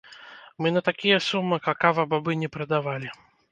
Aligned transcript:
Мы 0.61 0.71
на 0.77 0.81
такія 0.87 1.17
сумы 1.27 1.61
какава-бабы 1.67 2.31
не 2.43 2.53
прадавалі! 2.59 3.09